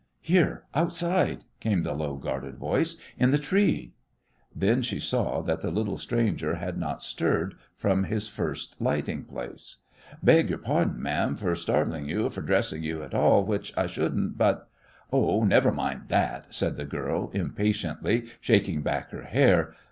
[0.23, 3.93] "Here, outside," came the low, guarded voice, "in the tree."
[4.55, 9.81] Then she saw that the little stranger had not stirred from his first alighting place.
[10.23, 13.85] "Beg yore pardon, ma'am, fer startling you or fer addressing you at all, which I
[13.85, 14.67] shouldn't, but"
[15.13, 19.75] "Oh, never mind that," said the girl, impatiently, shaking back her hair.